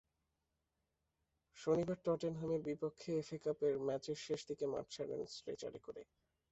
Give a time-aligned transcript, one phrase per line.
[1.57, 6.01] শনিবার টটেনহামের বিপক্ষে এফএ কাপের ম্যাচের শেষ দিকে মাঠ ছাড়েন স্ট্রেচারে করে।